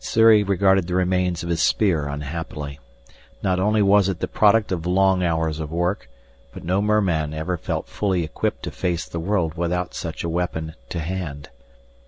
Sssuri 0.03 0.41
regarded 0.41 0.87
the 0.87 0.95
remains 0.95 1.43
of 1.43 1.49
his 1.49 1.61
spear 1.61 2.07
unhappily. 2.07 2.79
Not 3.43 3.59
only 3.59 3.83
was 3.83 4.09
it 4.09 4.17
the 4.19 4.27
product 4.27 4.71
of 4.71 4.87
long 4.87 5.21
hours 5.21 5.59
of 5.59 5.69
work, 5.71 6.09
but 6.51 6.63
no 6.63 6.81
merman 6.81 7.35
ever 7.35 7.55
felt 7.55 7.87
fully 7.87 8.23
equipped 8.23 8.63
to 8.63 8.71
face 8.71 9.07
the 9.07 9.19
world 9.19 9.53
without 9.53 9.93
such 9.93 10.23
a 10.23 10.29
weapon 10.29 10.73
to 10.89 10.97
hand. 11.01 11.49